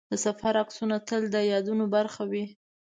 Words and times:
د 0.09 0.13
سفر 0.25 0.53
عکسونه 0.63 0.95
تل 1.07 1.21
د 1.33 1.35
یادونو 1.51 1.85
برخه 1.95 2.23
وي. 2.31 2.45